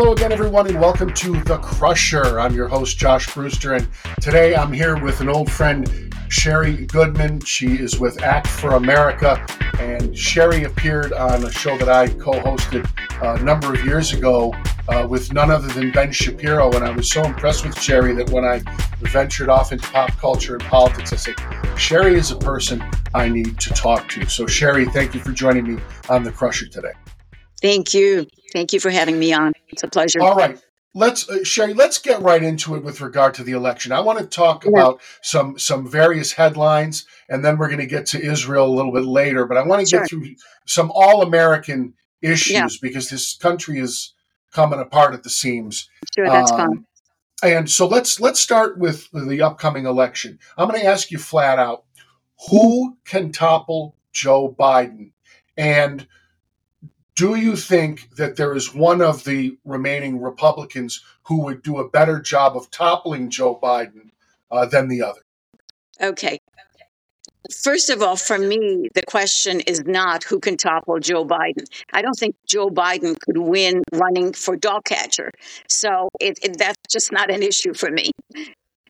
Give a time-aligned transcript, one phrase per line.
[0.00, 2.40] Hello again, everyone, and welcome to The Crusher.
[2.40, 3.86] I'm your host, Josh Brewster, and
[4.22, 7.40] today I'm here with an old friend, Shari Goodman.
[7.40, 9.46] She is with Act for America,
[9.78, 12.88] and Shari appeared on a show that I co hosted
[13.20, 14.54] a number of years ago
[14.88, 16.72] uh, with none other than Ben Shapiro.
[16.72, 18.62] And I was so impressed with Shari that when I
[19.00, 21.34] ventured off into pop culture and politics, I said,
[21.78, 24.26] Shari is a person I need to talk to.
[24.30, 26.92] So, Shari, thank you for joining me on The Crusher today.
[27.62, 28.26] Thank you.
[28.52, 29.52] Thank you for having me on.
[29.68, 30.20] It's a pleasure.
[30.20, 30.60] All right.
[30.92, 31.72] Let's uh, Shari.
[31.72, 33.92] Let's get right into it with regard to the election.
[33.92, 34.70] I want to talk yeah.
[34.70, 38.92] about some some various headlines, and then we're going to get to Israel a little
[38.92, 39.46] bit later.
[39.46, 40.00] But I want to sure.
[40.00, 40.34] get through
[40.66, 42.66] some all American issues yeah.
[42.82, 44.14] because this country is
[44.52, 45.88] coming apart at the seams.
[46.12, 46.86] Sure, that's um, fine.
[47.42, 50.40] And so let's let's start with the upcoming election.
[50.58, 51.84] I'm going to ask you flat out:
[52.50, 55.12] Who can topple Joe Biden?
[55.56, 56.08] And
[57.20, 61.86] do you think that there is one of the remaining Republicans who would do a
[61.86, 64.12] better job of toppling Joe Biden
[64.50, 65.20] uh, than the other?
[66.00, 66.38] Okay.
[67.62, 71.66] First of all, for me, the question is not who can topple Joe Biden.
[71.92, 75.30] I don't think Joe Biden could win running for dog catcher.
[75.68, 78.12] So it, it, that's just not an issue for me.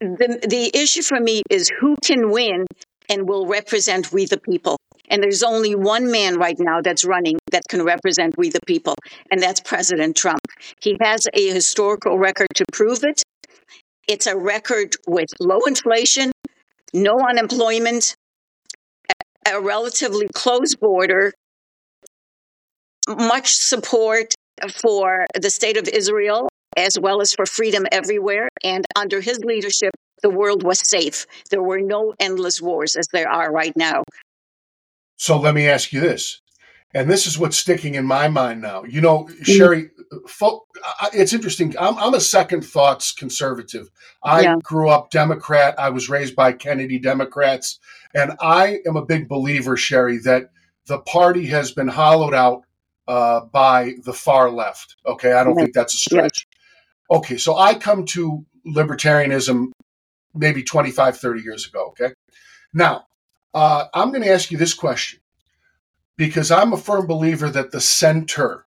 [0.00, 2.66] The, the issue for me is who can win
[3.08, 4.76] and will represent we the people.
[5.10, 8.94] And there's only one man right now that's running that can represent we the people,
[9.30, 10.40] and that's President Trump.
[10.80, 13.22] He has a historical record to prove it.
[14.08, 16.32] It's a record with low inflation,
[16.94, 18.14] no unemployment,
[19.46, 21.32] a relatively closed border,
[23.08, 24.34] much support
[24.80, 28.48] for the state of Israel as well as for freedom everywhere.
[28.62, 31.26] And under his leadership, the world was safe.
[31.50, 34.04] There were no endless wars as there are right now.
[35.20, 36.40] So let me ask you this.
[36.94, 38.84] And this is what's sticking in my mind now.
[38.84, 39.44] You know, mm.
[39.44, 39.90] Shari,
[41.12, 41.74] it's interesting.
[41.78, 43.90] I'm, I'm a second thoughts conservative.
[44.24, 44.56] I yeah.
[44.62, 45.78] grew up Democrat.
[45.78, 47.78] I was raised by Kennedy Democrats.
[48.14, 50.52] And I am a big believer, Shari, that
[50.86, 52.62] the party has been hollowed out
[53.06, 54.96] uh, by the far left.
[55.04, 55.34] Okay.
[55.34, 56.48] I don't think that's a stretch.
[57.10, 57.36] Okay.
[57.36, 59.66] So I come to libertarianism
[60.34, 61.88] maybe 25, 30 years ago.
[61.88, 62.14] Okay.
[62.72, 63.04] Now,
[63.54, 65.20] uh, I'm going to ask you this question
[66.16, 68.66] because I'm a firm believer that the center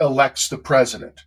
[0.00, 1.20] elects the president,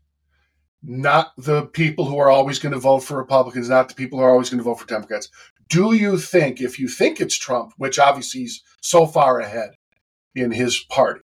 [0.84, 4.25] not the people who are always going to vote for Republicans, not the people who
[4.25, 5.29] are always going to vote for Democrats.
[5.69, 9.72] Do you think, if you think it's Trump, which obviously he's so far ahead
[10.35, 11.22] in his party,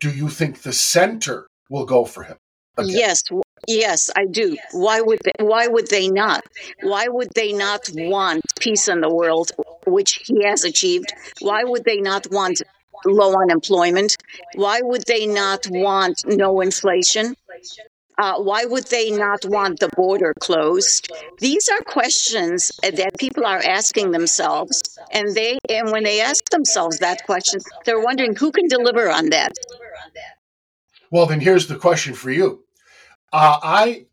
[0.00, 2.36] do you think the center will go for him?
[2.76, 2.94] Again?
[2.94, 3.22] Yes,
[3.66, 4.56] Yes, I do.
[4.72, 6.44] Why would they, why would they not?
[6.82, 9.50] Why would they not want peace in the world,
[9.88, 11.12] which he has achieved?
[11.40, 12.62] Why would they not want
[13.04, 14.16] low unemployment?
[14.54, 17.36] Why would they not want no inflation?
[18.18, 21.08] Uh, why would they not want the border closed?
[21.38, 26.98] These are questions that people are asking themselves, and they and when they ask themselves
[26.98, 29.52] that question, they're wondering who can deliver on that.
[31.12, 32.64] Well, then here's the question for you
[33.32, 34.06] uh, I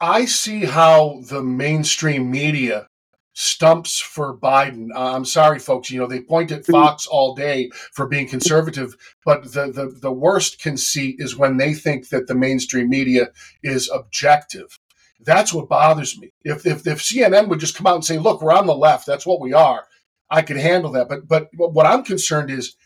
[0.00, 2.86] I see how the mainstream media
[3.32, 4.88] stumps for Biden.
[4.94, 5.90] Uh, I'm sorry, folks.
[5.90, 10.12] You know they point at Fox all day for being conservative, but the, the the
[10.12, 13.28] worst conceit is when they think that the mainstream media
[13.62, 14.78] is objective.
[15.20, 16.32] That's what bothers me.
[16.44, 19.06] If if if CNN would just come out and say, "Look, we're on the left.
[19.06, 19.84] That's what we are,"
[20.30, 21.08] I could handle that.
[21.08, 22.76] But but what I'm concerned is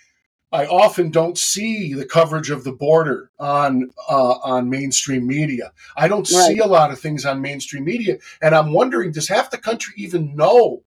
[0.54, 5.72] I often don't see the coverage of the border on uh, on mainstream media.
[5.96, 6.46] I don't right.
[6.46, 9.94] see a lot of things on mainstream media, and I'm wondering: does half the country
[9.96, 10.84] even know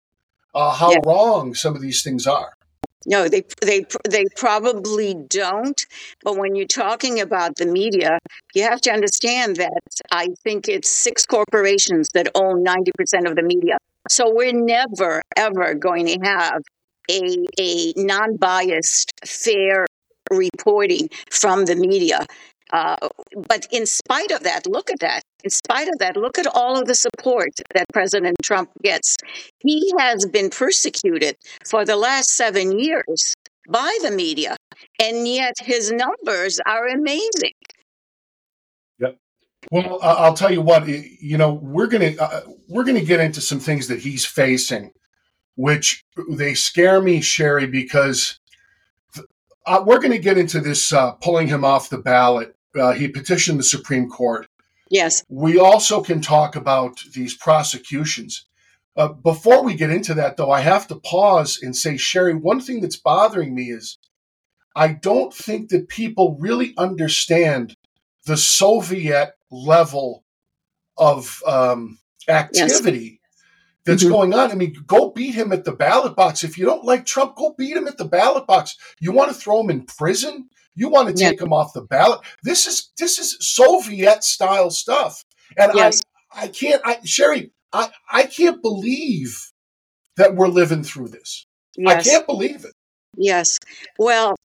[0.55, 0.99] uh, how yeah.
[1.05, 2.53] wrong some of these things are?
[3.05, 5.85] No, they they they probably don't.
[6.23, 8.19] But when you're talking about the media,
[8.55, 13.35] you have to understand that I think it's six corporations that own ninety percent of
[13.35, 13.77] the media.
[14.09, 16.63] So we're never ever going to have
[17.09, 19.85] a, a non biased, fair
[20.31, 22.25] reporting from the media.
[22.73, 22.97] Uh,
[23.47, 25.21] but in spite of that, look at that.
[25.43, 29.15] In spite of that, look at all of the support that President Trump gets.
[29.59, 33.33] He has been persecuted for the last seven years
[33.69, 34.57] by the media,
[35.01, 37.53] and yet his numbers are amazing.
[38.99, 39.17] Yep.
[39.71, 40.87] Well, I'll tell you what.
[40.87, 44.91] You know, we're gonna uh, we're gonna get into some things that he's facing
[45.57, 48.39] which they scare me, Shari, because
[49.65, 52.55] uh, we're going to get into this uh, pulling him off the ballot.
[52.79, 54.47] Uh, he petitioned the Supreme Court.
[54.89, 55.25] Yes.
[55.27, 58.45] We also can talk about these prosecutions.
[58.95, 62.61] Uh, before we get into that, though, I have to pause and say, Shari, one
[62.61, 63.97] thing that's bothering me is
[64.75, 67.75] I don't think that people really understand
[68.27, 70.23] the Soviet level
[70.97, 73.21] of um, activity.
[73.87, 74.11] That's mm-hmm.
[74.11, 74.51] going on.
[74.51, 76.43] I mean, go beat him at the ballot box.
[76.43, 78.75] If you don't like Trump, go beat him at the ballot box.
[78.99, 80.49] You want to throw him in prison?
[80.75, 81.45] You want to take yeah.
[81.45, 82.19] him off the ballot?
[82.43, 85.23] This is this is Soviet style stuff,
[85.57, 86.03] and yes.
[86.31, 86.81] I I can't.
[86.85, 89.51] I Shari, I I can't believe
[90.17, 91.47] that we're living through this.
[91.77, 92.07] Yes.
[92.07, 92.73] I can't believe it.
[93.15, 93.57] Yes.
[93.97, 94.35] Well,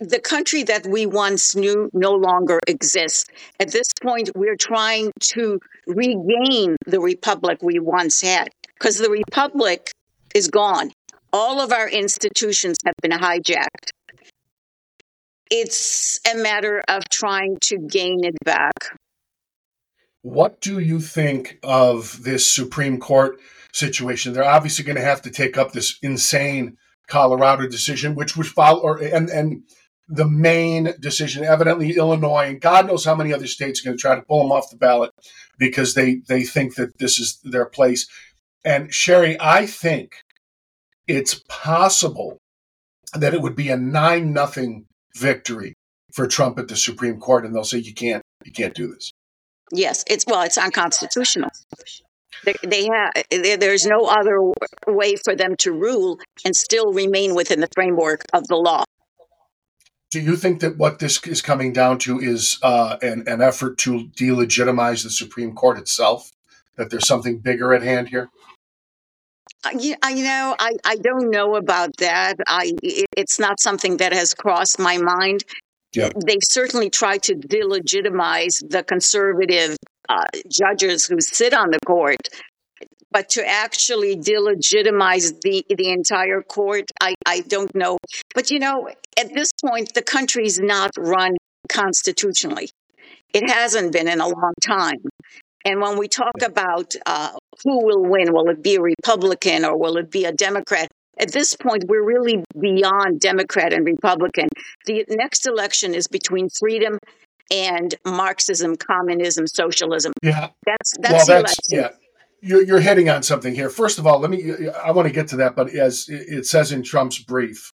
[0.00, 3.24] the country that we once knew no longer exists.
[3.60, 9.90] At this point, we're trying to regain the republic we once had because the republic
[10.34, 10.92] is gone.
[11.32, 13.90] All of our institutions have been hijacked.
[15.50, 18.98] It's a matter of trying to gain it back.
[20.22, 23.38] What do you think of this Supreme Court
[23.72, 24.32] situation?
[24.32, 26.76] They're obviously going to have to take up this insane
[27.06, 29.62] Colorado decision, which was followed, or, and and
[30.08, 34.00] the Maine decision, evidently Illinois, and God knows how many other states are going to
[34.00, 35.10] try to pull them off the ballot
[35.58, 38.06] because they they think that this is their place.
[38.64, 40.16] And Shari, I think
[41.06, 42.38] it's possible
[43.14, 45.74] that it would be a nine nothing victory
[46.12, 49.12] for Trump at the Supreme Court, and they'll say you can't you can't do this.
[49.72, 51.50] Yes, it's well, it's unconstitutional.
[52.46, 54.38] They, they have there's no other
[54.86, 58.84] way for them to rule and still remain within the framework of the law.
[60.10, 63.76] Do you think that what this is coming down to is uh, an, an effort
[63.78, 66.30] to delegitimize the Supreme Court itself?
[66.76, 68.30] That there's something bigger at hand here?
[69.64, 72.36] Uh, you, you know, I, I don't know about that.
[72.46, 75.42] I it, it's not something that has crossed my mind.
[75.94, 76.10] Yeah.
[76.26, 79.76] They certainly try to delegitimize the conservative
[80.08, 82.28] uh, judges who sit on the court,
[83.10, 87.98] but to actually delegitimize the the entire court, I, I don't know.
[88.34, 88.88] But you know,
[89.18, 91.36] at this point, the country is not run
[91.68, 92.70] constitutionally.
[93.32, 95.02] It hasn't been in a long time.
[95.64, 97.32] And when we talk about uh,
[97.64, 100.88] who will win, will it be a Republican or will it be a Democrat?
[101.18, 104.48] At this point, we're really beyond Democrat and Republican.
[104.84, 106.98] The next election is between freedom
[107.50, 110.12] and Marxism, communism, socialism.
[110.22, 111.90] Yeah, that's that's well, that's yeah.
[112.42, 113.70] You're, you're hitting on something here.
[113.70, 114.68] First of all, let me.
[114.68, 117.70] I want to get to that, but as it says in Trump's brief,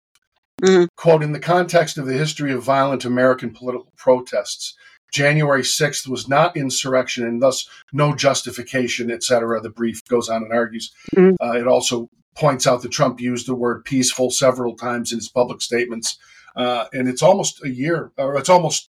[0.62, 0.86] mm-hmm.
[0.96, 4.74] quote, in the context of the history of violent American political protests,
[5.12, 9.60] January 6th was not insurrection and thus no justification, etc.
[9.60, 10.92] The brief goes on and argues.
[11.14, 11.34] Mm-hmm.
[11.40, 15.28] Uh, it also points out that Trump used the word peaceful several times in his
[15.28, 16.18] public statements.
[16.54, 18.88] Uh, and it's almost a year, or it's almost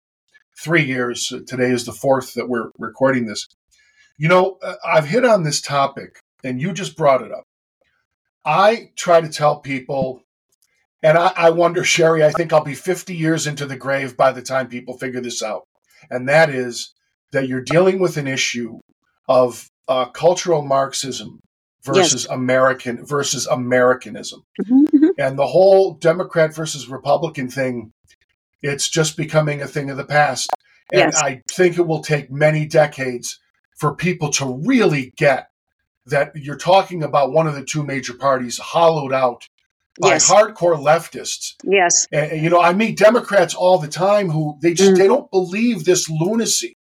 [0.59, 1.33] three years.
[1.47, 3.47] Today is the fourth that we're recording this.
[4.19, 7.45] You know, uh, I've hit on this topic, and you just brought it up.
[8.45, 10.23] I try to tell people,
[11.03, 14.33] and I, I wonder, Shari, I think I'll be 50 years into the grave by
[14.33, 15.65] the time people figure this out.
[16.11, 16.95] And that is
[17.33, 18.79] that you're dealing with an issue
[19.29, 21.41] of uh, cultural Marxism
[21.83, 22.33] versus yes.
[22.33, 24.43] American versus Americanism.
[24.61, 25.07] Mm-hmm, mm-hmm.
[25.19, 27.93] And the whole Democrat versus Republican thing
[28.67, 30.51] it's just becoming a thing of the past.
[30.93, 31.23] And yes.
[31.23, 33.39] I think it will take many decades
[33.77, 35.49] for people to really get
[36.07, 39.47] that you're talking about one of the two major parties hollowed out
[40.01, 40.31] by yes.
[40.31, 41.55] hardcore leftists.
[41.65, 42.07] Yes.
[42.13, 44.99] And, you know, I meet Democrats all the time who they just mm.
[44.99, 46.77] they don't believe this lunacy,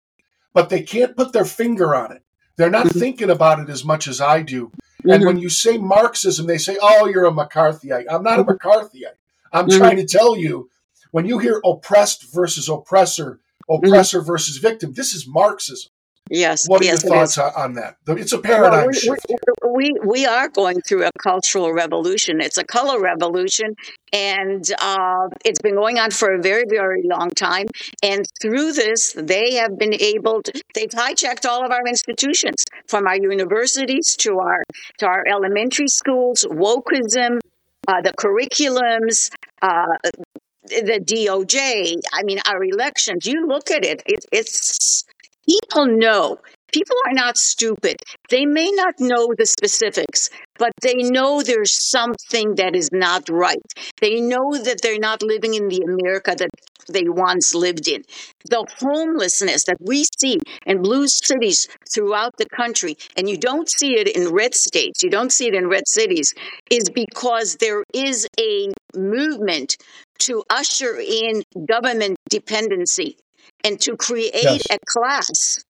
[0.54, 2.22] but they can't put their finger on it.
[2.58, 3.00] They're not mm-hmm.
[3.00, 4.68] thinking about it as much as I do.
[4.68, 5.10] Mm-hmm.
[5.10, 8.52] And when you say Marxism, they say, "Oh, you're a McCarthyite." I'm not a mm-hmm.
[8.52, 9.18] McCarthyite.
[9.52, 9.78] I'm mm-hmm.
[9.78, 10.70] trying to tell you
[11.16, 14.28] when you hear oppressed versus oppressor, oppressor mm-hmm.
[14.28, 15.90] versus victim, this is Marxism.
[16.30, 16.68] Yes.
[16.68, 17.96] What are yes, your thoughts on that?
[18.06, 19.26] It's a paradigm well, we, shift.
[19.66, 22.42] We, we are going through a cultural revolution.
[22.42, 23.78] It's a color revolution,
[24.12, 27.68] and uh, it's been going on for a very, very long time.
[28.04, 30.52] And through this, they have been able to.
[30.74, 34.64] They've hijacked all of our institutions, from our universities to our
[34.98, 36.46] to our elementary schools.
[36.50, 37.40] Wokeism,
[37.88, 39.30] uh, the curriculums,
[39.62, 39.86] uh,
[40.68, 45.04] the DOJ, I mean, our elections, you look at it, it it's
[45.48, 46.40] people know.
[46.74, 47.96] People are not stupid.
[48.30, 53.62] They may not know the specifics, but they know there's something that is not right.
[54.02, 56.50] They know that they're not living in the America that
[56.88, 58.04] they once lived in.
[58.50, 63.94] The homelessness that we see in blue cities throughout the country, and you don't see
[63.94, 66.34] it in red states, you don't see it in red cities,
[66.70, 69.78] is because there is a movement
[70.20, 73.18] to usher in government dependency
[73.64, 74.68] and to create yes.
[74.72, 75.64] a class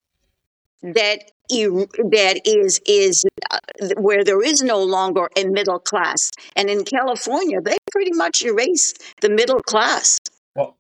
[0.82, 3.60] that that is is uh,
[3.98, 9.04] where there is no longer a middle class and in california they pretty much erased
[9.22, 10.18] the middle class
[10.56, 10.78] well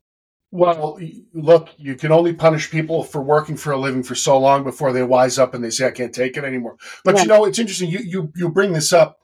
[0.52, 1.00] Well,
[1.34, 4.94] look, you can only punish people for working for a living for so long before
[4.94, 7.22] they wise up and they say, "I can't take it anymore." But yeah.
[7.24, 7.90] you know, it's interesting.
[7.90, 9.20] You you you bring this up.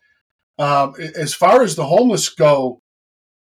[0.59, 2.81] Um, as far as the homeless go,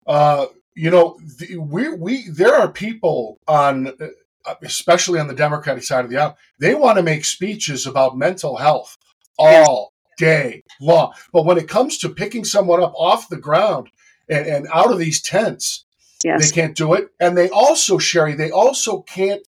[0.07, 5.85] uh, you know, the, we we there are people on, uh, especially on the Democratic
[5.85, 8.97] side of the aisle, they want to make speeches about mental health
[9.38, 11.12] all day long.
[11.33, 13.88] But when it comes to picking someone up off the ground
[14.28, 15.85] and, and out of these tents,
[16.25, 16.50] yes.
[16.50, 17.09] they can't do it.
[17.21, 19.43] And they also, Shari, they also can't.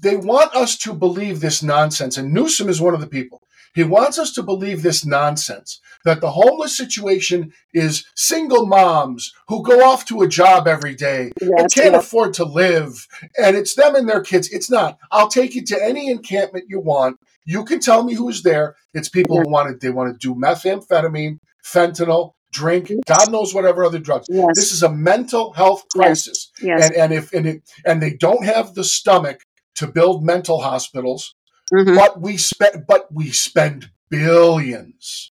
[0.00, 3.42] They want us to believe this nonsense, and Newsom is one of the people.
[3.74, 9.62] He wants us to believe this nonsense that the homeless situation is single moms who
[9.62, 12.04] go off to a job every day yes, and can't yes.
[12.04, 13.06] afford to live,
[13.38, 14.48] and it's them and their kids.
[14.48, 14.98] It's not.
[15.12, 17.18] I'll take you to any encampment you want.
[17.44, 18.76] You can tell me who's there.
[18.92, 19.44] It's people yes.
[19.46, 24.26] who want to they want to do methamphetamine, fentanyl, drink, God knows whatever other drugs.
[24.54, 28.74] This is a mental health crisis, and and if and it, and they don't have
[28.74, 29.40] the stomach
[29.80, 31.34] to build mental hospitals
[31.72, 31.94] Mm-hmm.
[31.94, 35.30] But we spend but we spend billions.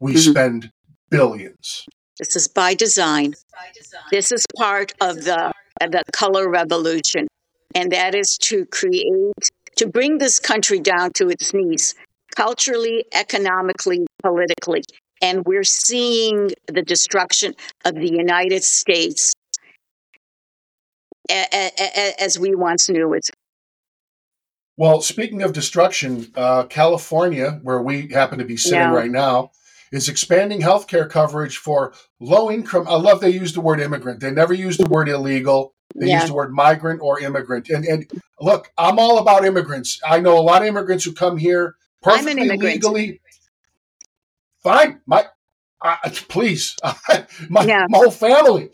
[0.00, 0.30] We mm-hmm.
[0.30, 0.70] spend
[1.10, 1.86] billions.
[2.18, 3.34] This is by design.
[4.10, 7.28] This is part of the the color revolution.
[7.74, 11.94] And that is to create to bring this country down to its knees
[12.36, 14.82] culturally, economically, politically.
[15.22, 19.32] And we're seeing the destruction of the United States
[21.30, 23.28] as we once knew it.
[24.78, 28.94] Well, speaking of destruction, uh, California, where we happen to be sitting yeah.
[28.94, 29.50] right now,
[29.90, 32.86] is expanding healthcare coverage for low income.
[32.86, 34.20] I love they use the word immigrant.
[34.20, 35.74] They never use the word illegal.
[35.96, 36.20] They yeah.
[36.20, 37.68] use the word migrant or immigrant.
[37.70, 38.08] And and
[38.40, 40.00] look, I'm all about immigrants.
[40.06, 43.20] I know a lot of immigrants who come here perfectly legally.
[44.62, 45.26] Fine, my
[45.80, 45.96] uh,
[46.28, 46.76] please,
[47.48, 47.86] my, yeah.
[47.88, 48.70] my whole family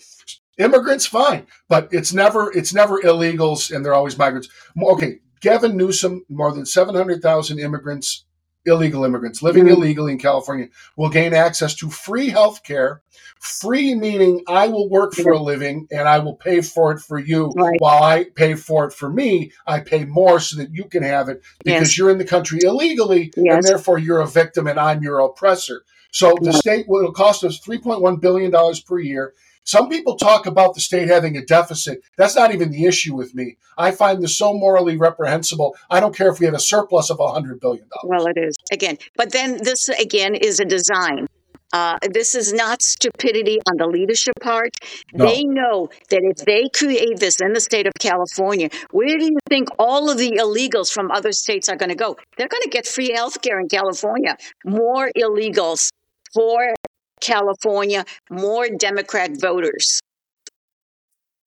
[0.57, 4.49] immigrants fine but it's never it's never illegals and they're always migrants
[4.81, 8.25] okay Gavin Newsom, more than 700,000 immigrants,
[8.65, 9.75] illegal immigrants living mm-hmm.
[9.75, 13.03] illegally in California, will gain access to free health care.
[13.41, 17.19] Free meaning I will work for a living and I will pay for it for
[17.19, 17.79] you right.
[17.79, 19.53] while I pay for it for me.
[19.67, 21.99] I pay more so that you can have it because yes.
[21.99, 23.57] you're in the country illegally yes.
[23.57, 25.83] and therefore you're a victim and I'm your oppressor.
[26.11, 28.53] So the state will cost us $3.1 billion
[28.87, 29.35] per year.
[29.65, 32.03] Some people talk about the state having a deficit.
[32.17, 33.57] That's not even the issue with me.
[33.79, 35.75] I find this so morally reprehensible.
[35.91, 37.87] I don't care if we had a surplus of $100 billion.
[38.05, 38.55] Well, it is.
[38.71, 41.27] Again, but then this, again, is a design.
[41.73, 44.71] Uh, this is not stupidity on the leadership part.
[45.13, 45.27] No.
[45.27, 49.39] They know that if they create this in the state of California, where do you
[49.49, 52.17] think all of the illegals from other states are going to go?
[52.37, 54.37] They're going to get free health care in California.
[54.65, 55.89] More illegals
[56.33, 56.75] for
[57.25, 60.01] California, more Democrat voters.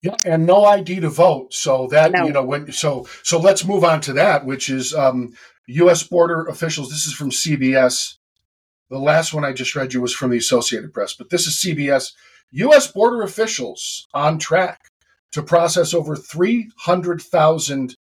[0.02, 1.54] Yeah, and no ID to vote.
[1.54, 2.26] So that no.
[2.26, 5.34] you know when so so let's move on to that, which is um,
[5.68, 6.04] U.S.
[6.04, 6.90] border officials.
[6.90, 8.16] This is from CBS.
[8.90, 11.56] The last one I just read you was from the Associated Press, but this is
[11.56, 12.12] CBS.
[12.52, 12.90] U.S.
[12.92, 14.80] border officials on track
[15.34, 17.96] to process over three hundred thousand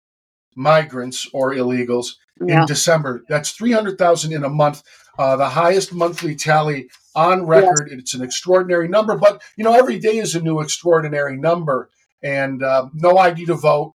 [0.56, 2.62] migrants or illegals yeah.
[2.62, 3.24] in December.
[3.30, 4.84] That's three hundred thousand in a month.
[5.18, 7.88] Uh, the highest monthly tally on record.
[7.90, 8.00] Yes.
[8.00, 11.90] It's an extraordinary number, but you know every day is a new extraordinary number,
[12.22, 13.94] and uh, no ID to vote.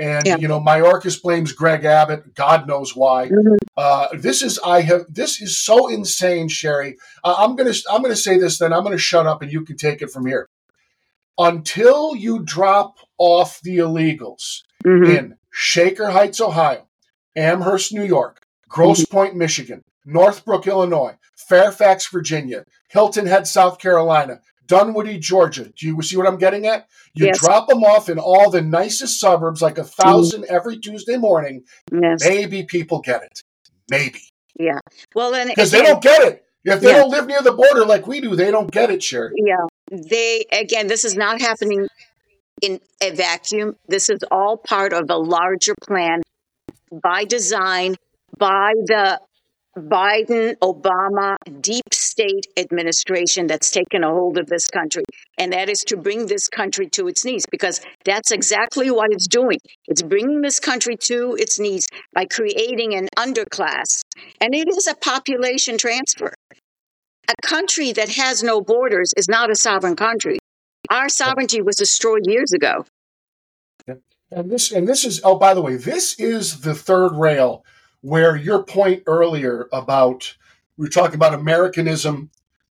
[0.00, 0.36] And yeah.
[0.36, 2.34] you know, Mayorkas blames Greg Abbott.
[2.34, 3.28] God knows why.
[3.28, 3.56] Mm-hmm.
[3.76, 6.96] Uh, this is I have this is so insane, Shari.
[7.24, 9.76] Uh, I'm gonna I'm gonna say this, then I'm gonna shut up, and you can
[9.76, 10.48] take it from here.
[11.36, 15.10] Until you drop off the illegals mm-hmm.
[15.10, 16.86] in Shaker Heights, Ohio,
[17.34, 19.12] Amherst, New York, Grosse mm-hmm.
[19.12, 25.64] Pointe, Michigan, Northbrook, Illinois, Fairfax, Virginia, Hilton Head, South Carolina, Dunwoody, Georgia.
[25.76, 26.86] Do you see what I'm getting at?
[27.12, 27.40] You yes.
[27.40, 30.54] drop them off in all the nicest suburbs, like a 1000 mm-hmm.
[30.54, 31.64] every Tuesday morning.
[31.90, 32.20] Yes.
[32.24, 33.42] Maybe people get it.
[33.90, 34.20] Maybe.
[34.60, 34.78] Yeah.
[35.16, 36.44] Well, then because they don't get it.
[36.64, 36.98] If they yeah.
[36.98, 39.32] don't live near the border like we do, they don't get it, Shari.
[39.36, 39.66] Yeah.
[39.90, 41.88] They again, this is not happening
[42.62, 43.76] in a vacuum.
[43.88, 46.22] This is all part of a larger plan
[46.90, 47.96] by design
[48.38, 49.20] by the
[49.78, 55.04] Biden Obama deep state administration that's taken a hold of this country.
[55.38, 59.28] And that is to bring this country to its knees because that's exactly what it's
[59.28, 59.58] doing.
[59.86, 64.02] It's bringing this country to its knees by creating an underclass.
[64.40, 66.34] And it is a population transfer.
[67.28, 70.38] A country that has no borders is not a sovereign country.
[70.90, 72.84] Our sovereignty was destroyed years ago.
[74.30, 77.64] And this and this is oh by the way, this is the third rail
[78.02, 80.36] where your point earlier about
[80.76, 82.30] we are talking about Americanism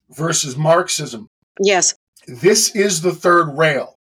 [0.09, 1.29] versus Marxism.
[1.59, 1.95] Yes.
[2.27, 3.97] This is the third rail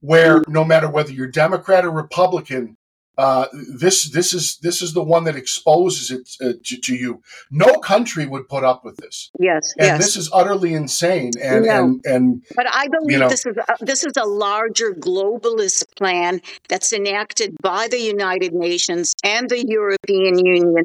[0.00, 0.48] where mm.
[0.48, 2.76] no matter whether you're Democrat or Republican,
[3.18, 7.22] uh, this this is this is the one that exposes it uh, to, to, you.
[7.50, 9.30] No country would put up with this.
[9.38, 9.98] Yes, and yes.
[9.98, 11.32] this is utterly insane.
[11.42, 11.84] And no.
[11.84, 15.84] and and but I believe you know, this is a, this is a larger globalist
[15.96, 20.84] plan that's enacted by the United Nations and the European Union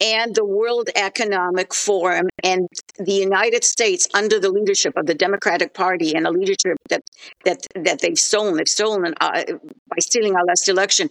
[0.00, 5.74] and the World Economic Forum and the United States under the leadership of the Democratic
[5.74, 7.02] Party and a leadership that
[7.44, 9.44] that that they've stolen, they've stolen uh,
[9.88, 11.10] by stealing our last election,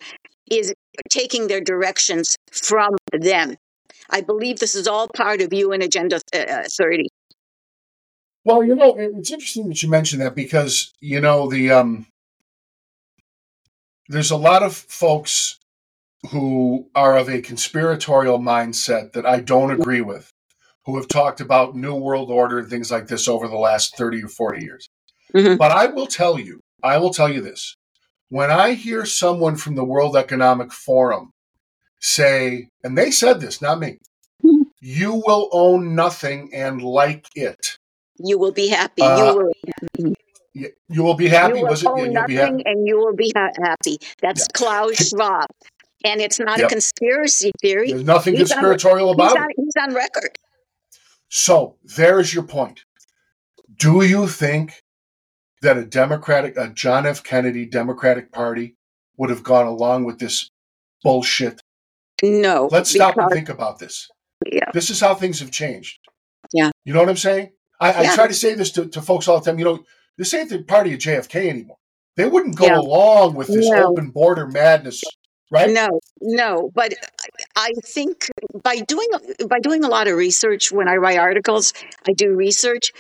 [0.52, 0.74] is
[1.10, 3.56] taking their directions from them.
[4.10, 7.08] I believe this is all part of UN Agenda uh, 30.
[8.46, 12.08] Well, you know, it's interesting that you mentioned that because you know the um,
[14.08, 15.60] there's a lot of folks
[16.32, 20.32] who are of a conspiratorial mindset that I don't agree with,
[20.86, 24.24] who have talked about New World Order and things like this over the last 30
[24.24, 24.88] or 40 years.
[25.36, 25.58] Mm-hmm.
[25.58, 27.76] But I will tell you, I will tell you this.
[28.30, 31.34] When I hear someone from the World Economic Forum
[32.00, 34.00] say, and they said this, not me,
[34.82, 37.78] you will own nothing and like it.
[38.18, 39.02] You will be happy.
[39.02, 39.54] Uh, you will.
[39.64, 40.16] be happy.
[40.90, 41.58] You will be happy.
[41.60, 41.88] You will was it?
[41.88, 43.98] Own nothing and you will be ha- happy.
[44.22, 44.54] That's yeah.
[44.54, 45.48] Klaus Schwab
[46.04, 46.68] and it's not yep.
[46.68, 47.92] a conspiracy theory.
[47.92, 49.56] There's nothing he's conspiratorial on, about he's it.
[49.58, 50.38] He's on record.
[51.30, 52.82] So there's your point.
[53.78, 54.82] Do you think
[55.62, 57.24] that a Democratic, a John F.
[57.24, 58.76] Kennedy Democratic Party
[59.18, 60.50] would have gone along with this
[61.04, 61.62] bullshit?
[62.24, 62.70] No.
[62.72, 64.10] Let's stop because, and think about this.
[64.46, 64.70] Yeah.
[64.74, 66.00] This is how things have changed.
[66.54, 66.72] Yeah.
[66.86, 67.52] You know what I'm saying?
[67.80, 68.12] I, yeah.
[68.12, 69.60] I try to say this to, to folks all the time.
[69.60, 69.84] You know,
[70.18, 71.78] this ain't the party of JFK anymore.
[72.16, 72.80] They wouldn't go yeah.
[72.80, 73.92] along with this no.
[73.92, 75.04] open border madness
[75.52, 75.70] right?
[75.70, 76.72] No, no.
[76.74, 76.94] But
[77.56, 78.28] I think
[78.64, 79.08] by doing
[79.48, 81.74] by doing a lot of research when I write articles,
[82.08, 82.92] I do research.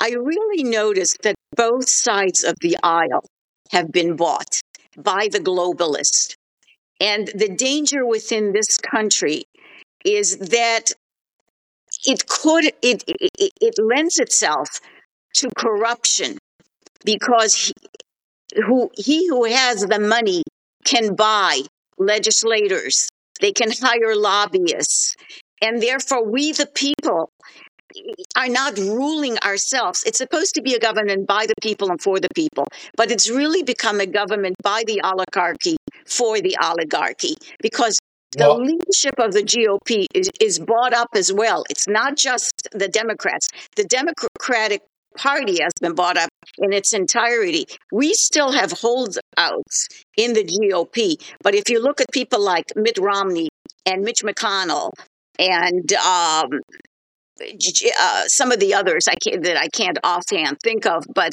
[0.00, 3.24] I really notice that both sides of the aisle
[3.70, 4.60] have been bought
[4.96, 6.34] by the globalist.
[7.00, 9.44] And the danger within this country
[10.04, 10.92] is that
[12.06, 14.80] it could it it, it lends itself
[15.34, 16.38] to corruption
[17.04, 17.72] because he,
[18.66, 20.42] who he who has the money
[20.84, 21.62] can buy
[21.98, 23.08] legislators,
[23.40, 25.14] they can hire lobbyists.
[25.60, 27.30] And therefore, we, the people,
[28.36, 30.04] are not ruling ourselves.
[30.04, 33.30] It's supposed to be a government by the people and for the people, but it's
[33.30, 37.98] really become a government by the oligarchy for the oligarchy because
[38.32, 41.64] the well, leadership of the GOP is, is bought up as well.
[41.70, 43.48] It's not just the Democrats.
[43.76, 44.82] The Democratic
[45.16, 47.64] Party has been bought up in its entirety.
[47.90, 52.98] We still have holdouts in the GOP, but if you look at people like Mitt
[52.98, 53.48] Romney
[53.86, 54.92] and Mitch McConnell
[55.38, 56.60] and um,
[58.00, 61.32] uh, some of the others I can't, that I can't offhand think of, but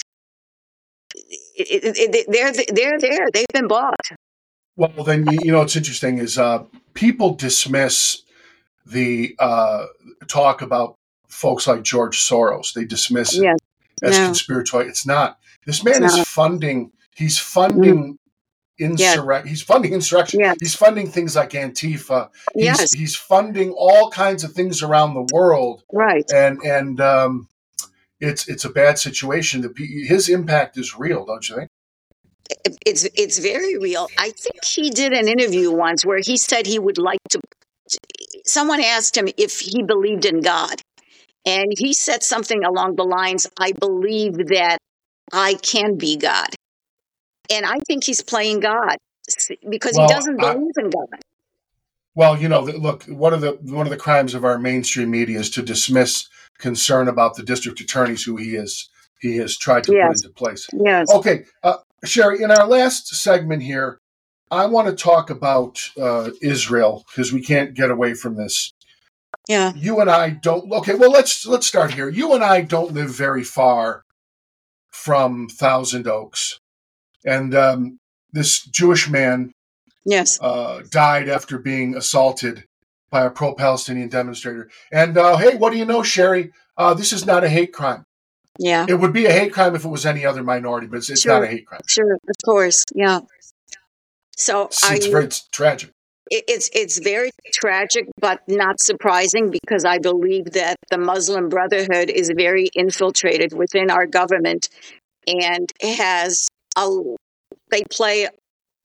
[1.15, 3.27] it, it, it, they're they're there.
[3.33, 3.95] They've been bought.
[4.75, 6.63] Well, then you know what's interesting is uh,
[6.93, 8.23] people dismiss
[8.85, 9.85] the uh,
[10.27, 10.95] talk about
[11.27, 12.73] folks like George Soros.
[12.73, 13.55] They dismiss yes.
[14.01, 14.25] it as no.
[14.25, 14.89] conspiratorial.
[14.89, 15.39] It's not.
[15.65, 16.27] This man it's is not.
[16.27, 16.91] funding.
[17.15, 18.19] He's funding
[18.79, 19.47] insurrection.
[19.47, 20.39] He's funding insurrection.
[20.39, 20.57] Yes.
[20.59, 22.29] He's funding things like Antifa.
[22.53, 22.93] He's, yes.
[22.93, 25.83] he's funding all kinds of things around the world.
[25.91, 26.25] Right.
[26.33, 27.47] And and um,
[28.19, 29.61] it's it's a bad situation.
[29.61, 31.69] That his impact is real, don't you think?
[32.85, 34.07] It's it's very real.
[34.17, 37.41] I think he did an interview once where he said he would like to.
[38.45, 40.81] Someone asked him if he believed in God,
[41.45, 44.77] and he said something along the lines, I believe that
[45.31, 46.49] I can be God.
[47.51, 48.97] And I think he's playing God
[49.69, 51.07] because well, he doesn't believe I, in God.
[52.13, 55.39] Well, you know, look, one of the one of the crimes of our mainstream media
[55.39, 59.93] is to dismiss concern about the district attorneys who he is he has tried to
[59.93, 60.07] yes.
[60.07, 60.67] put into place.
[60.73, 61.11] Yes.
[61.11, 62.41] Okay, uh, Shari.
[62.41, 63.99] In our last segment here,
[64.51, 68.71] I want to talk about uh, Israel because we can't get away from this.
[69.47, 69.73] Yeah.
[69.75, 70.71] You and I don't.
[70.71, 72.09] Okay, well let's let's start here.
[72.09, 74.03] You and I don't live very far
[74.91, 76.59] from Thousand Oaks,
[77.23, 77.99] and um,
[78.31, 79.51] this Jewish man,
[80.05, 82.65] yes, uh, died after being assaulted
[83.09, 84.69] by a pro-Palestinian demonstrator.
[84.91, 86.51] And uh, hey, what do you know, Shari?
[86.77, 88.03] Uh, this is not a hate crime.
[88.59, 91.09] Yeah, it would be a hate crime if it was any other minority, but it's,
[91.09, 91.33] it's sure.
[91.33, 91.81] not a hate crime.
[91.87, 93.19] Sure, of course, yeah.
[94.37, 95.91] So it's, it's very it's tragic
[96.31, 102.31] it's it's very tragic but not surprising because I believe that the Muslim Brotherhood is
[102.35, 104.69] very infiltrated within our government
[105.27, 106.89] and has a
[107.71, 108.27] they play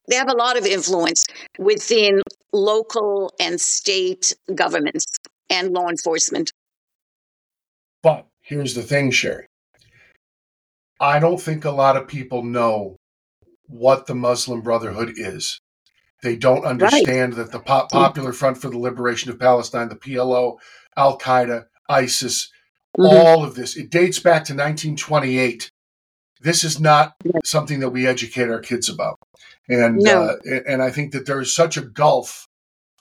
[0.09, 1.24] they have a lot of influence
[1.59, 2.20] within
[2.53, 5.07] local and state governments
[5.48, 6.53] and law enforcement.
[8.03, 9.46] But here's the thing, Shari.
[10.98, 12.96] I don't think a lot of people know
[13.66, 15.61] what the Muslim Brotherhood is.
[16.22, 17.44] They don't understand right.
[17.44, 20.59] that the po- Popular Front for the Liberation of Palestine, the PLO,
[20.96, 22.50] Al Qaeda, ISIS,
[22.98, 23.16] mm-hmm.
[23.16, 25.70] all of this, it dates back to 1928.
[26.40, 29.18] This is not something that we educate our kids about.
[29.68, 30.22] And, no.
[30.22, 32.46] uh, and I think that there is such a gulf,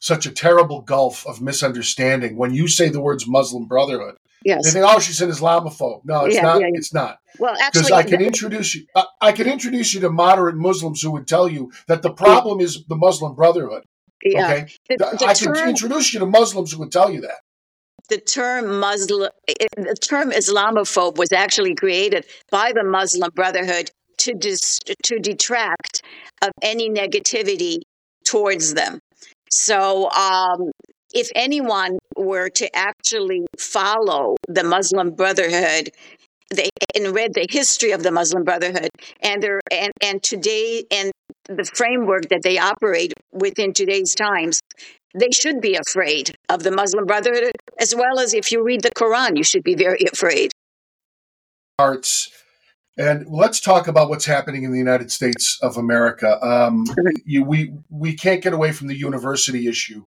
[0.01, 2.37] such a terrible gulf of misunderstanding.
[2.37, 4.65] When you say the words Muslim Brotherhood, Yes.
[4.65, 6.05] They think, oh, she's an Islamophobe.
[6.05, 6.61] No, it's yeah, not.
[6.61, 6.73] Yeah, yeah.
[6.75, 7.19] It's not.
[7.39, 8.85] Well, actually, because I can introduce you.
[8.95, 12.61] I, I, can introduce you to moderate Muslims who would tell you that the problem
[12.61, 13.83] is the Muslim Brotherhood.
[14.23, 14.51] Yeah.
[14.51, 17.39] Okay, the, the I term, can introduce you to Muslims who would tell you that.
[18.07, 24.79] The term Muslim, the term Islamophobe was actually created by the Muslim Brotherhood to dis,
[25.03, 26.01] to detract
[26.41, 27.79] of any negativity
[28.25, 28.99] towards them.
[29.49, 30.71] So um,
[31.13, 35.91] if anyone were to actually follow the Muslim Brotherhood,
[36.49, 38.89] they and read the history of the Muslim Brotherhood
[39.21, 41.11] and their and, and today and
[41.45, 44.59] the framework that they operate within today's times,
[45.13, 48.91] they should be afraid of the Muslim Brotherhood as well as if you read the
[48.91, 50.51] Quran, you should be very afraid.
[51.77, 52.31] Arts.
[52.97, 56.37] And let's talk about what's happening in the United States of America.
[56.45, 56.83] Um,
[57.25, 60.03] you, we we can't get away from the university issue.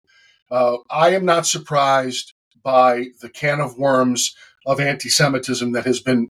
[0.51, 4.35] Uh, I am not surprised by the can of worms
[4.71, 6.29] of anti-Semitism that has been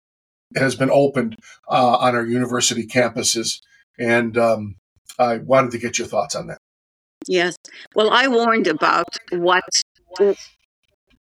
[0.56, 1.36] has been opened
[1.68, 3.60] uh, on our university campuses,
[3.98, 4.76] and um,
[5.18, 6.58] I wanted to get your thoughts on that.
[7.28, 7.56] Yes,
[7.94, 9.62] well, I warned about what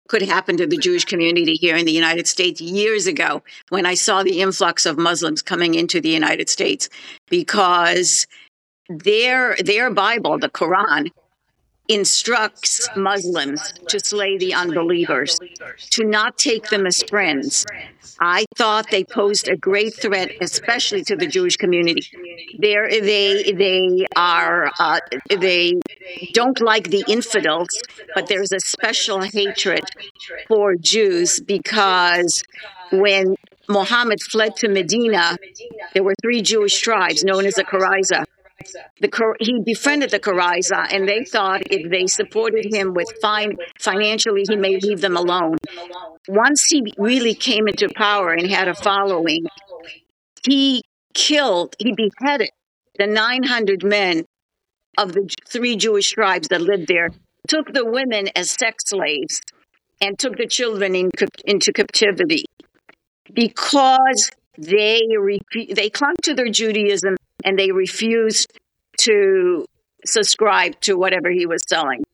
[0.08, 3.94] could happen to the Jewish community here in the United States years ago when I
[3.94, 6.88] saw the influx of Muslims coming into the United States
[7.28, 8.26] because
[8.88, 11.08] their their Bible, the Quran,
[11.88, 15.38] instructs Muslims to slay the unbelievers,
[15.90, 17.64] to not take them as friends.
[18.18, 22.02] I thought they posed a great threat, especially to the Jewish community.
[22.58, 25.74] They're, they they are uh, they
[26.32, 27.68] don't like the infidels,
[28.14, 29.84] but there's a special hatred
[30.48, 32.42] for Jews because
[32.90, 33.36] when
[33.68, 35.36] Muhammad fled to Medina,
[35.92, 38.24] there were three Jewish tribes known as the Qurayza
[39.00, 44.44] the he befriended the Qurayza, and they thought if they supported him with fine financially,
[44.48, 45.56] he may leave them alone.
[46.28, 49.46] Once he really came into power and had a following,
[50.46, 50.82] he
[51.14, 52.50] killed, he beheaded
[52.98, 54.24] the 900 men
[54.98, 57.10] of the three Jewish tribes that lived there,
[57.48, 59.40] took the women as sex slaves,
[60.00, 61.10] and took the children in,
[61.44, 62.44] into captivity
[63.32, 65.02] because they
[65.70, 68.58] they clung to their Judaism and they refused
[68.98, 69.66] to
[70.04, 72.04] subscribe to whatever he was selling.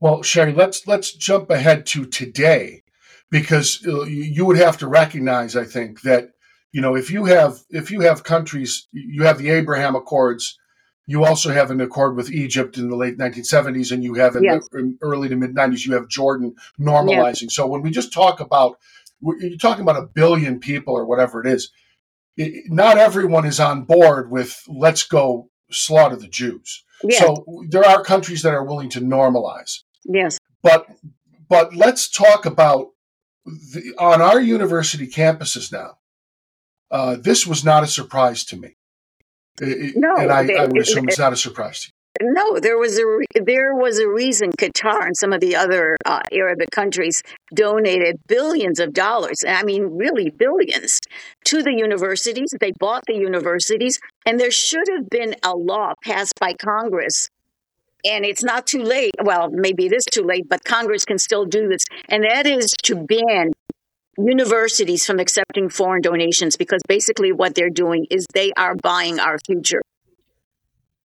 [0.00, 2.82] Well, Shari, let's let's jump ahead to today
[3.30, 6.30] because uh, you would have to recognize, I think, that
[6.72, 10.58] you know if you have if you have countries, you have the Abraham Accords,
[11.06, 14.44] you also have an accord with Egypt in the late 1970s, and you have in
[14.44, 14.66] yes.
[14.72, 17.42] the early to mid 90s, you have Jordan normalizing.
[17.42, 17.54] Yes.
[17.54, 18.78] So when we just talk about
[19.20, 21.70] you're talking about a billion people or whatever it is
[22.36, 26.84] it, not everyone is on board with let's go slaughter the Jews.
[27.02, 27.18] Yes.
[27.18, 29.80] So there are countries that are willing to normalize.
[30.04, 30.38] Yes.
[30.62, 30.86] But
[31.48, 32.88] but let's talk about
[33.44, 35.98] the, on our university campuses now.
[36.90, 38.76] Uh, this was not a surprise to me.
[39.60, 42.01] It, no, and I, I would assume it, it's not a surprise to you.
[42.20, 45.96] No, there was a re- there was a reason Qatar and some of the other
[46.04, 47.22] uh, Arabic countries
[47.54, 49.42] donated billions of dollars.
[49.48, 51.00] I mean, really billions
[51.46, 52.50] to the universities.
[52.60, 57.28] They bought the universities, and there should have been a law passed by Congress.
[58.04, 59.14] And it's not too late.
[59.22, 62.74] Well, maybe it is too late, but Congress can still do this, and that is
[62.82, 63.52] to ban
[64.18, 69.38] universities from accepting foreign donations because basically what they're doing is they are buying our
[69.46, 69.80] future.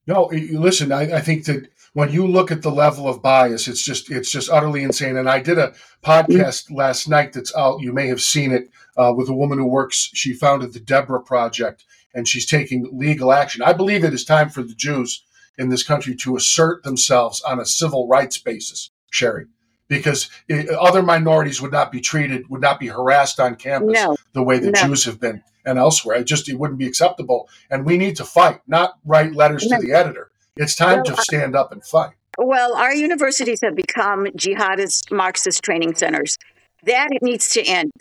[0.06, 3.82] No, listen, I, I, think that when you look at the level of bias, it's
[3.82, 5.16] just it's just utterly insane.
[5.16, 7.82] And I did a podcast last night that's out.
[7.82, 10.10] You may have seen it uh, with a woman who works.
[10.13, 13.62] She founded the Deborah Project, and she's taking legal action.
[13.62, 15.24] I believe it is time for the Jews
[15.58, 19.46] in this country to assert themselves on a civil rights basis, Shari,
[19.88, 24.18] because it, other minorities would not be treated, would not be harassed on campus no.
[24.34, 24.82] the way the no.
[24.82, 26.17] Jews have been and elsewhere.
[26.17, 29.78] It just it wouldn't be acceptable, and we need to fight, not write letters to
[29.80, 30.32] the editor.
[30.56, 32.13] It's time well, to stand up and fight.
[32.38, 36.38] Well, our universities have become jihadist Marxist training centers.
[36.86, 37.91] That needs to end.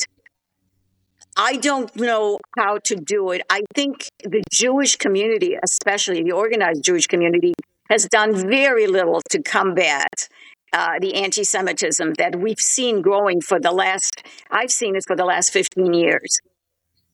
[1.37, 3.43] I don't know how to do it.
[3.49, 7.55] I think the Jewish community, especially the organized Jewish community,
[7.89, 10.29] has done very little to combat
[10.73, 15.17] uh, the anti Semitism that we've seen growing for the last, I've seen it for
[15.17, 16.39] the last 15 years.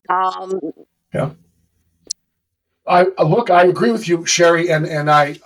[0.08, 0.60] Um,
[1.12, 1.30] yeah.
[2.86, 3.50] I look.
[3.50, 5.38] I agree with you, Shari, and and I.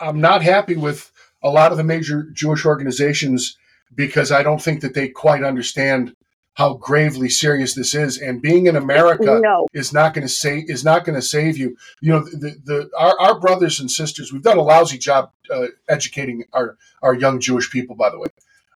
[0.00, 1.10] I'm not happy with
[1.42, 3.58] a lot of the major Jewish organizations
[3.94, 6.14] because I don't think that they quite understand
[6.54, 8.18] how gravely serious this is.
[8.18, 9.66] And being in America no.
[9.72, 11.76] is not going to say is not going to save you.
[12.00, 14.32] You know, the, the our, our, brothers and sisters.
[14.32, 17.96] We've done a lousy job uh, educating our our young Jewish people.
[17.96, 18.28] By the way,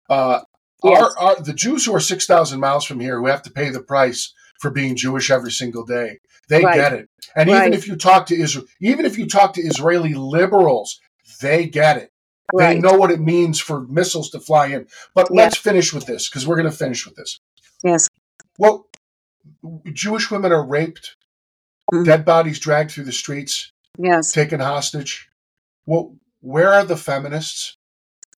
[0.08, 0.40] uh,
[0.82, 1.02] yes.
[1.02, 3.70] our, our, the Jews who are six thousand miles from here who have to pay
[3.70, 4.32] the price
[4.62, 6.20] for being Jewish every single day.
[6.48, 6.76] They right.
[6.76, 7.10] get it.
[7.34, 7.66] And right.
[7.66, 11.00] even if you talk to Israel, even if you talk to Israeli liberals,
[11.40, 12.10] they get it.
[12.54, 12.74] Right.
[12.74, 14.86] They know what it means for missiles to fly in.
[15.14, 15.42] But yeah.
[15.42, 17.40] let's finish with this because we're going to finish with this.
[17.82, 18.08] Yes.
[18.58, 18.86] Well,
[19.92, 21.16] Jewish women are raped,
[21.92, 22.04] mm.
[22.04, 25.28] dead bodies dragged through the streets, yes, taken hostage.
[25.86, 27.76] Well, where are the feminists?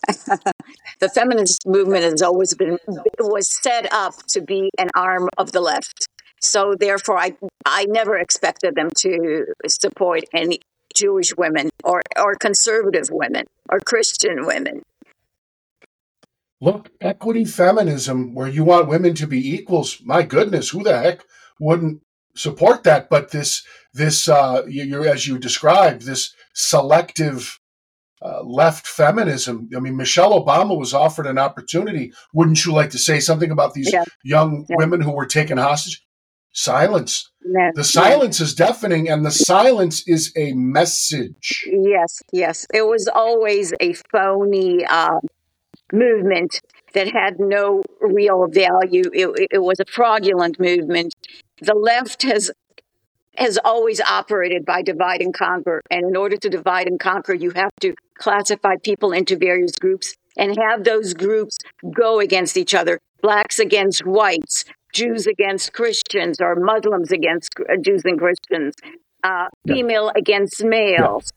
[0.08, 2.78] the feminist movement has always been
[3.18, 6.06] was set up to be an arm of the left.
[6.44, 10.60] So therefore, I I never expected them to support any
[10.94, 14.82] Jewish women or or conservative women or Christian women.
[16.60, 20.00] Look, equity feminism, where you want women to be equals.
[20.04, 21.24] My goodness, who the heck
[21.58, 22.02] wouldn't
[22.36, 23.08] support that?
[23.08, 27.58] But this this uh, you, you as you described this selective
[28.22, 29.68] uh, left feminism.
[29.74, 32.12] I mean, Michelle Obama was offered an opportunity.
[32.32, 34.04] Wouldn't you like to say something about these yeah.
[34.22, 34.76] young yeah.
[34.78, 36.04] women who were taken hostage?
[36.54, 37.30] Silence.
[37.44, 37.72] No.
[37.74, 41.64] The silence is deafening, and the silence is a message.
[41.66, 42.66] Yes, yes.
[42.72, 45.18] It was always a phony uh,
[45.92, 46.60] movement
[46.94, 49.02] that had no real value.
[49.12, 51.12] It, it was a fraudulent movement.
[51.60, 52.50] The left has
[53.36, 55.82] has always operated by divide and conquer.
[55.90, 60.14] And in order to divide and conquer, you have to classify people into various groups
[60.36, 61.58] and have those groups
[61.92, 68.02] go against each other blacks against whites, Jews against Christians, or Muslims against uh, Jews
[68.04, 68.74] and Christians,
[69.22, 71.30] uh, female against males.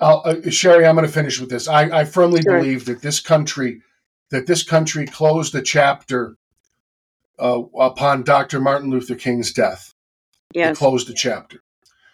[0.00, 0.06] Yeah.
[0.06, 1.66] Uh, Shari, I'm going to finish with this.
[1.66, 2.58] I, I firmly sure.
[2.58, 3.82] believe that this country,
[4.30, 6.36] that this country closed the chapter
[7.38, 8.60] uh, upon Dr.
[8.60, 9.92] Martin Luther King's death.
[10.54, 10.76] Yes.
[10.76, 11.60] It closed the chapter.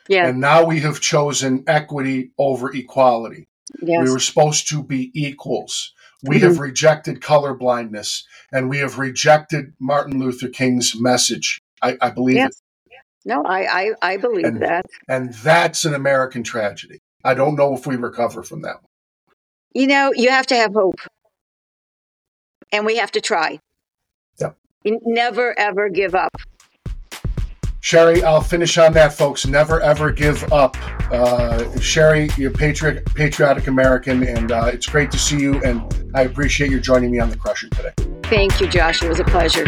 [0.09, 0.27] Yeah.
[0.29, 3.49] And now we have chosen equity over equality.
[3.81, 4.05] Yes.
[4.05, 5.93] We were supposed to be equals.
[6.25, 6.47] We mm-hmm.
[6.47, 11.61] have rejected colorblindness and we have rejected Martin Luther King's message.
[11.83, 12.51] I, I believe yes.
[12.51, 12.57] it.
[13.27, 14.87] No, I, I, I believe and, that.
[15.09, 17.01] And that's an American tragedy.
[17.25, 18.91] I don't know if we recover from that one.
[19.73, 21.01] You know, you have to have hope.
[22.71, 23.61] And we have to try.
[24.39, 24.57] Yep.
[24.85, 26.37] Never, ever give up.
[27.85, 29.47] Shari, I'll finish on that, folks.
[29.47, 30.75] Never ever give up.
[31.13, 35.63] Uh, Shari, you're patriot, patriotic American, and uh, it's great to see you.
[35.63, 37.93] And I appreciate you joining me on the Crusher today.
[38.23, 39.03] Thank you, Josh.
[39.03, 39.67] It was a pleasure.